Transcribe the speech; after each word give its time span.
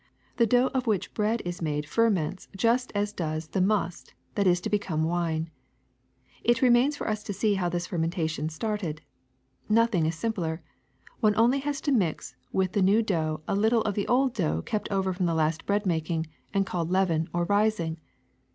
The 0.37 0.47
dough 0.47 0.71
of 0.73 0.87
which 0.87 1.13
bread 1.13 1.43
is 1.45 1.61
made 1.61 1.85
ferments 1.87 2.47
just 2.57 2.91
as 2.95 3.13
does 3.13 3.49
the 3.49 3.61
must 3.61 4.15
that 4.33 4.47
is 4.47 4.59
to 4.61 4.67
become 4.67 5.03
wine. 5.03 5.51
It 6.43 6.63
remains 6.63 6.97
for 6.97 7.07
us 7.07 7.21
to 7.21 7.33
see 7.33 7.53
how 7.53 7.69
this 7.69 7.85
fermentation 7.85 8.49
started. 8.49 9.03
Nothing 9.69 10.07
is 10.07 10.15
simpler: 10.15 10.63
one 11.19 11.33
has 11.33 11.39
only 11.39 11.61
to 11.61 11.91
mix 11.91 12.35
with 12.51 12.71
the 12.71 12.81
new 12.81 13.03
dough 13.03 13.41
a 13.47 13.53
little 13.55 13.83
of 13.83 13.93
the 13.93 14.07
old 14.07 14.33
dough 14.33 14.63
kept 14.63 14.89
over 14.91 15.13
from 15.13 15.27
the 15.27 15.35
last 15.35 15.67
bread 15.67 15.85
making 15.85 16.25
and 16.51 16.65
called 16.65 16.89
leaven. 16.89 17.29
or 17.31 17.43
rising. 17.45 17.99